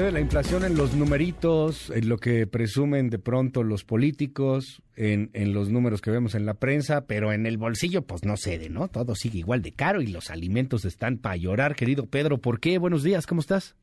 De 0.00 0.10
la 0.10 0.20
inflación 0.20 0.64
en 0.64 0.74
los 0.74 0.96
numeritos, 0.96 1.90
en 1.90 2.08
lo 2.08 2.16
que 2.16 2.46
presumen 2.46 3.10
de 3.10 3.18
pronto 3.18 3.62
los 3.62 3.84
políticos, 3.84 4.82
en, 4.96 5.28
en, 5.34 5.52
los 5.52 5.70
números 5.70 6.00
que 6.00 6.10
vemos 6.10 6.34
en 6.34 6.46
la 6.46 6.54
prensa, 6.54 7.06
pero 7.06 7.30
en 7.30 7.44
el 7.44 7.58
bolsillo 7.58 8.00
pues 8.00 8.24
no 8.24 8.38
cede, 8.38 8.70
¿no? 8.70 8.88
Todo 8.88 9.14
sigue 9.14 9.40
igual 9.40 9.60
de 9.60 9.72
caro 9.72 10.00
y 10.00 10.06
los 10.06 10.30
alimentos 10.30 10.86
están 10.86 11.18
para 11.18 11.36
llorar, 11.36 11.74
querido 11.74 12.06
Pedro. 12.10 12.38
¿Por 12.38 12.58
qué? 12.58 12.78
Buenos 12.78 13.02
días, 13.02 13.26
¿cómo 13.26 13.42
estás? 13.42 13.76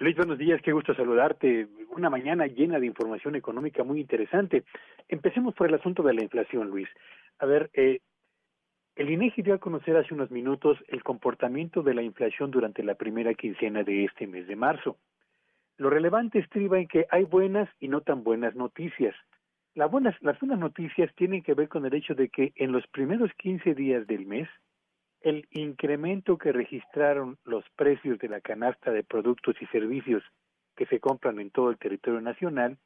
Luis, 0.00 0.16
buenos 0.16 0.38
días, 0.38 0.60
qué 0.60 0.72
gusto 0.72 0.92
saludarte. 0.92 1.68
Una 1.96 2.10
mañana 2.10 2.48
llena 2.48 2.80
de 2.80 2.86
información 2.86 3.36
económica 3.36 3.84
muy 3.84 4.00
interesante. 4.00 4.64
Empecemos 5.08 5.54
por 5.54 5.68
el 5.68 5.74
asunto 5.74 6.02
de 6.02 6.14
la 6.14 6.24
inflación, 6.24 6.68
Luis. 6.68 6.88
A 7.38 7.46
ver, 7.46 7.70
eh, 7.74 8.00
el 8.96 9.08
INEGI 9.08 9.42
dio 9.42 9.54
a 9.54 9.58
conocer 9.58 9.96
hace 9.96 10.14
unos 10.14 10.32
minutos 10.32 10.78
el 10.88 11.04
comportamiento 11.04 11.84
de 11.84 11.94
la 11.94 12.02
inflación 12.02 12.50
durante 12.50 12.82
la 12.82 12.96
primera 12.96 13.34
quincena 13.34 13.84
de 13.84 14.04
este 14.04 14.26
mes 14.26 14.48
de 14.48 14.56
marzo. 14.56 14.96
Lo 15.76 15.90
relevante 15.90 16.38
estriba 16.38 16.78
en 16.78 16.86
que 16.86 17.06
hay 17.10 17.24
buenas 17.24 17.68
y 17.80 17.88
no 17.88 18.00
tan 18.00 18.22
buenas 18.22 18.54
noticias. 18.54 19.14
Las 19.74 19.90
buenas, 19.90 20.14
las 20.22 20.38
buenas 20.38 20.60
noticias 20.60 21.12
tienen 21.16 21.42
que 21.42 21.54
ver 21.54 21.68
con 21.68 21.84
el 21.84 21.94
hecho 21.94 22.14
de 22.14 22.28
que 22.28 22.52
en 22.54 22.70
los 22.70 22.86
primeros 22.88 23.32
15 23.38 23.74
días 23.74 24.06
del 24.06 24.24
mes, 24.24 24.48
el 25.20 25.48
incremento 25.50 26.38
que 26.38 26.52
registraron 26.52 27.38
los 27.44 27.64
precios 27.70 28.18
de 28.20 28.28
la 28.28 28.40
canasta 28.40 28.92
de 28.92 29.02
productos 29.02 29.56
y 29.60 29.66
servicios 29.66 30.22
que 30.76 30.86
se 30.86 31.00
compran 31.00 31.40
en 31.40 31.50
todo 31.50 31.70
el 31.70 31.78
territorio 31.78 32.20
nacional 32.20 32.78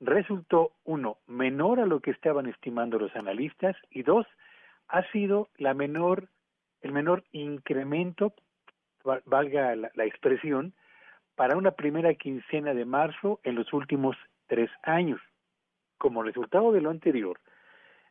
resultó, 0.00 0.72
uno, 0.84 1.18
menor 1.26 1.80
a 1.80 1.86
lo 1.86 2.00
que 2.00 2.10
estaban 2.10 2.46
estimando 2.46 2.98
los 2.98 3.14
analistas 3.14 3.76
y 3.90 4.02
dos, 4.02 4.26
ha 4.88 5.04
sido 5.12 5.48
la 5.58 5.74
menor, 5.74 6.28
el 6.80 6.92
menor 6.92 7.24
incremento, 7.32 8.34
valga 9.26 9.76
la 9.76 10.04
expresión, 10.04 10.74
para 11.34 11.56
una 11.56 11.72
primera 11.72 12.14
quincena 12.14 12.74
de 12.74 12.84
marzo 12.84 13.40
en 13.42 13.54
los 13.54 13.72
últimos 13.72 14.16
tres 14.46 14.70
años. 14.82 15.20
Como 15.98 16.22
resultado 16.22 16.72
de 16.72 16.80
lo 16.80 16.90
anterior, 16.90 17.40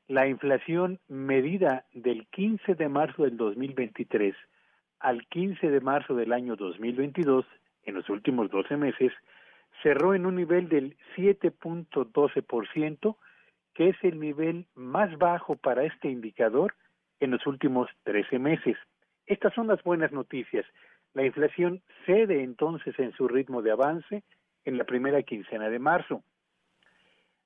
la 0.08 0.28
inflación 0.28 1.00
medida 1.08 1.86
del 1.94 2.28
15 2.28 2.76
de 2.76 2.90
marzo 2.90 3.24
del 3.24 3.38
2023 3.38 4.36
al 5.02 5.28
15 5.28 5.70
de 5.70 5.82
marzo 5.82 6.16
del 6.16 6.32
año 6.32 6.56
2022, 6.56 7.46
en 7.84 7.96
los 7.96 8.08
últimos 8.10 8.50
12 8.52 8.78
meses, 8.78 9.12
cerró 9.82 10.14
en 10.14 10.26
un 10.26 10.36
nivel 10.36 10.70
del 10.70 10.96
7.12%, 11.16 13.18
que 13.74 13.90
es 13.90 13.96
el 14.04 14.20
nivel 14.20 14.68
más 14.76 15.18
bajo 15.18 15.56
para 15.56 15.84
este 15.84 16.10
indicador 16.10 16.76
en 17.20 17.32
los 17.32 17.46
últimos 17.48 17.90
13 18.04 18.38
meses. 18.38 18.78
Estas 19.26 19.54
son 19.54 19.68
las 19.68 19.82
buenas 19.84 20.12
noticias. 20.12 20.66
La 21.14 21.26
inflación 21.26 21.81
cede 22.06 22.44
entonces 22.44 22.98
en 23.00 23.12
su 23.14 23.28
ritmo 23.28 23.62
de 23.62 23.72
avance 23.72 24.23
en 24.66 24.78
la 24.78 24.86
primera 24.86 25.22
quincena 25.23 25.70
de 25.70 25.80
marzo. 25.80 26.23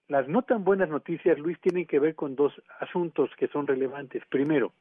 Las 0.08 0.28
no 0.28 0.44
tan 0.44 0.64
buenas 0.64 0.90
noticias, 0.90 1.40
Luis, 1.40 1.60
tienen 1.62 1.88
que 1.88 2.00
ver 2.00 2.14
con 2.14 2.36
dos 2.36 2.54
asuntos 2.80 3.32
que 3.38 3.48
son 3.48 3.66
relevantes. 3.66 4.24
Primero, 4.30 4.74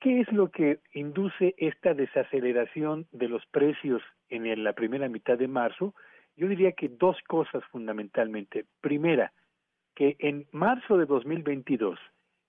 ¿qué 0.00 0.20
es 0.20 0.32
lo 0.32 0.50
que 0.50 0.80
induce 0.94 1.54
esta 1.58 1.92
desaceleración 1.92 3.06
de 3.12 3.28
los 3.28 3.44
precios 3.46 4.02
en 4.30 4.64
la 4.64 4.72
primera 4.72 5.08
mitad 5.08 5.36
de 5.36 5.48
marzo? 5.48 5.94
Yo 6.36 6.48
diría 6.48 6.72
que 6.72 6.88
dos 6.88 7.18
cosas 7.28 7.62
fundamentalmente. 7.70 8.64
Primera, 8.80 9.32
que 9.94 10.16
en 10.18 10.46
marzo 10.50 10.96
de 10.96 11.04
2022, 11.04 11.98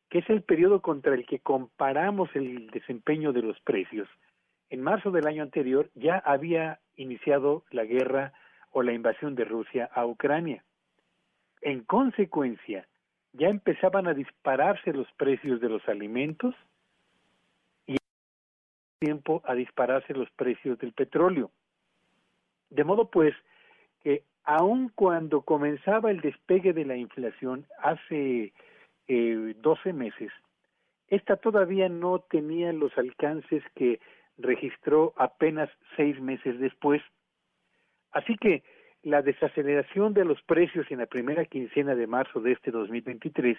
que 0.10 0.20
es 0.20 0.30
el 0.30 0.44
periodo 0.44 0.82
contra 0.82 1.16
el 1.16 1.26
que 1.26 1.40
comparamos 1.40 2.30
el 2.34 2.68
desempeño 2.68 3.34
de 3.34 3.42
los 3.42 3.60
precios, 3.62 4.08
en 4.70 4.82
marzo 4.82 5.12
del 5.12 5.28
año 5.28 5.44
anterior 5.44 5.90
ya 5.96 6.18
había 6.18 6.80
iniciado 6.96 7.64
la 7.72 7.86
guerra 7.86 8.34
o 8.72 8.82
la 8.84 8.94
invasión 8.94 9.36
de 9.36 9.46
Rusia 9.46 9.90
a 9.94 10.06
Ucrania. 10.06 10.64
En 11.62 11.84
consecuencia, 11.84 12.88
ya 13.34 13.48
empezaban 13.48 14.08
a 14.08 14.14
dispararse 14.14 14.94
los 14.94 15.12
precios 15.14 15.62
de 15.62 15.70
los 15.70 15.88
alimentos 15.88 16.56
y 17.86 17.98
tiempo 19.00 19.42
a 19.46 19.54
dispararse 19.56 20.14
los 20.14 20.30
precios 20.32 20.78
del 20.80 20.94
petróleo. 20.94 21.52
De 22.70 22.84
modo 22.84 23.10
pues 23.10 23.34
que 24.04 24.24
aun 24.44 24.90
cuando 24.90 25.42
comenzaba 25.42 26.12
el 26.12 26.22
despegue 26.22 26.74
de 26.74 26.86
la 26.86 26.96
inflación 26.96 27.66
hace 27.80 28.54
eh, 29.08 29.56
12 29.62 29.94
meses, 29.94 30.32
esta 31.08 31.38
todavía 31.38 31.90
no 31.90 32.20
tenía 32.20 32.74
los 32.74 32.98
alcances 32.98 33.64
que 33.76 34.00
registró 34.38 35.14
apenas 35.18 35.70
seis 35.96 36.20
meses 36.22 36.60
después. 36.60 37.02
Así 38.12 38.36
que 38.38 38.64
la 39.04 39.22
desaceleración 39.22 40.14
de 40.14 40.26
los 40.26 40.42
precios 40.44 40.86
en 40.90 41.00
la 41.00 41.06
primera 41.06 41.46
quincena 41.46 41.96
de 41.96 42.08
marzo 42.08 42.40
de 42.40 42.54
este 42.54 42.72
2023 42.72 43.58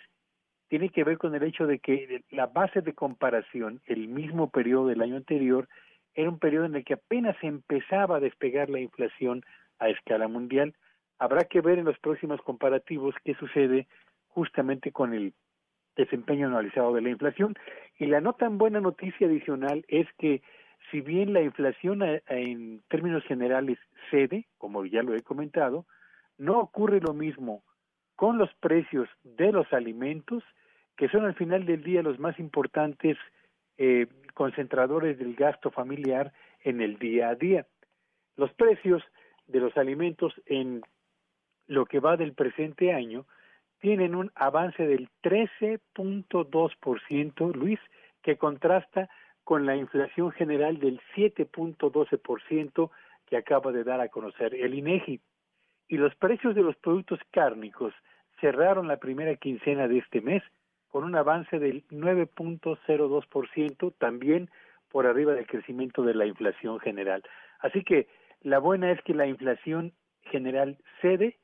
tiene 0.68 0.90
que 0.90 1.04
ver 1.04 1.16
con 1.16 1.34
el 1.34 1.42
hecho 1.42 1.66
de 1.66 1.78
que 1.78 2.22
la 2.30 2.46
base 2.46 2.82
de 2.82 2.92
comparación, 2.92 3.80
el 3.86 4.08
mismo 4.08 4.50
periodo 4.50 4.88
del 4.88 5.00
año 5.00 5.16
anterior, 5.16 5.68
era 6.14 6.28
un 6.28 6.38
periodo 6.38 6.66
en 6.66 6.74
el 6.74 6.84
que 6.84 6.94
apenas 6.94 7.36
empezaba 7.42 8.16
a 8.16 8.20
despegar 8.20 8.68
la 8.68 8.80
inflación 8.80 9.42
a 9.78 9.88
escala 9.88 10.28
mundial. 10.28 10.74
Habrá 11.18 11.44
que 11.44 11.60
ver 11.60 11.78
en 11.78 11.86
los 11.86 11.98
próximos 11.98 12.42
comparativos 12.42 13.14
qué 13.24 13.34
sucede 13.34 13.86
justamente 14.26 14.92
con 14.92 15.14
el 15.14 15.32
desempeño 15.96 16.48
analizado 16.48 16.92
de 16.92 17.02
la 17.02 17.10
inflación. 17.10 17.54
Y 17.98 18.06
la 18.06 18.20
no 18.20 18.34
tan 18.34 18.58
buena 18.58 18.80
noticia 18.80 19.26
adicional 19.26 19.84
es 19.88 20.06
que 20.18 20.42
si 20.90 21.00
bien 21.00 21.32
la 21.32 21.42
inflación 21.42 22.02
eh, 22.02 22.22
en 22.28 22.82
términos 22.88 23.24
generales 23.24 23.78
cede, 24.10 24.46
como 24.58 24.84
ya 24.86 25.02
lo 25.02 25.14
he 25.14 25.22
comentado, 25.22 25.86
no 26.38 26.58
ocurre 26.58 27.00
lo 27.00 27.14
mismo 27.14 27.62
con 28.16 28.38
los 28.38 28.52
precios 28.54 29.08
de 29.22 29.52
los 29.52 29.72
alimentos, 29.72 30.42
que 30.96 31.08
son 31.08 31.24
al 31.24 31.34
final 31.34 31.66
del 31.66 31.84
día 31.84 32.02
los 32.02 32.18
más 32.18 32.36
importantes 32.38 33.16
eh, 33.76 34.06
concentradores 34.34 35.18
del 35.18 35.34
gasto 35.34 35.70
familiar 35.70 36.32
en 36.62 36.80
el 36.80 36.98
día 36.98 37.28
a 37.28 37.34
día. 37.34 37.66
Los 38.36 38.52
precios 38.54 39.02
de 39.46 39.60
los 39.60 39.76
alimentos 39.76 40.32
en 40.46 40.82
lo 41.66 41.84
que 41.86 42.00
va 42.00 42.16
del 42.16 42.32
presente 42.32 42.92
año 42.92 43.26
tienen 43.80 44.16
un 44.16 44.32
avance 44.34 44.86
del 44.86 45.08
13.2%, 45.22 47.54
Luis, 47.54 47.78
que 48.22 48.36
contrasta 48.36 49.08
con 49.48 49.64
la 49.64 49.76
inflación 49.76 50.30
general 50.32 50.78
del 50.78 51.00
7.12% 51.16 52.90
que 53.24 53.38
acaba 53.38 53.72
de 53.72 53.82
dar 53.82 54.02
a 54.02 54.10
conocer 54.10 54.54
el 54.54 54.74
INEGI. 54.74 55.22
Y 55.88 55.96
los 55.96 56.14
precios 56.16 56.54
de 56.54 56.60
los 56.60 56.76
productos 56.76 57.18
cárnicos 57.30 57.94
cerraron 58.42 58.88
la 58.88 58.98
primera 58.98 59.34
quincena 59.36 59.88
de 59.88 60.00
este 60.00 60.20
mes 60.20 60.42
con 60.88 61.04
un 61.04 61.16
avance 61.16 61.58
del 61.58 61.88
9.02%, 61.88 63.94
también 63.96 64.50
por 64.90 65.06
arriba 65.06 65.32
del 65.32 65.46
crecimiento 65.46 66.02
de 66.02 66.12
la 66.12 66.26
inflación 66.26 66.78
general. 66.80 67.22
Así 67.60 67.84
que 67.84 68.06
la 68.42 68.58
buena 68.58 68.92
es 68.92 69.00
que 69.00 69.14
la 69.14 69.26
inflación 69.26 69.94
general 70.24 70.76
cede, 71.00 71.38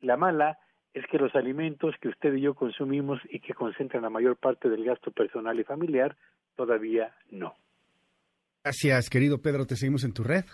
la 0.00 0.16
mala 0.16 0.58
es 0.92 1.06
que 1.06 1.18
los 1.18 1.36
alimentos 1.36 1.94
que 2.00 2.08
usted 2.08 2.34
y 2.34 2.40
yo 2.40 2.54
consumimos 2.54 3.20
y 3.28 3.38
que 3.38 3.54
concentran 3.54 4.02
la 4.02 4.10
mayor 4.10 4.38
parte 4.38 4.68
del 4.68 4.84
gasto 4.84 5.12
personal 5.12 5.60
y 5.60 5.62
familiar 5.62 6.16
todavía 6.56 7.14
no. 7.30 7.54
Gracias, 8.62 9.10
querido 9.10 9.42
Pedro. 9.42 9.66
Te 9.66 9.76
seguimos 9.76 10.04
en 10.04 10.12
tu 10.12 10.24
red. 10.24 10.44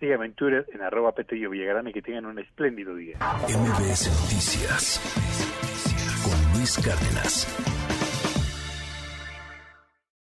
Sí, 0.00 0.12
aventuras 0.12 0.66
en 0.72 0.82
arroba 0.82 1.12
Petrillo 1.12 1.50
Villagrán 1.50 1.88
y 1.88 1.92
que 1.92 2.02
tengan 2.02 2.26
un 2.26 2.38
espléndido 2.38 2.94
día. 2.94 3.16
MBS 3.18 4.08
Noticias 4.08 5.00
con 6.24 6.58
Luis 6.58 6.76
Cárdenas. 6.84 8.15